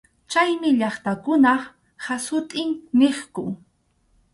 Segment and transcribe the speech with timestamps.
[0.31, 1.61] Chaymi llaqtakunap
[2.05, 2.69] hasut’in
[2.99, 3.45] niqku.